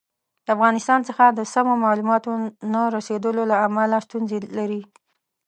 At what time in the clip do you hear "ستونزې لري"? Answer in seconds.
4.07-4.81